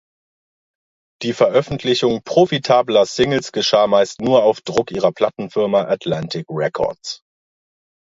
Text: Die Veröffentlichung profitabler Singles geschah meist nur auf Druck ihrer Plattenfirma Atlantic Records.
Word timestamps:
Die 1.21 1.31
Veröffentlichung 1.31 2.23
profitabler 2.23 3.05
Singles 3.05 3.51
geschah 3.51 3.85
meist 3.85 4.19
nur 4.19 4.41
auf 4.43 4.59
Druck 4.61 4.89
ihrer 4.89 5.11
Plattenfirma 5.11 5.81
Atlantic 5.83 6.47
Records. 6.49 7.21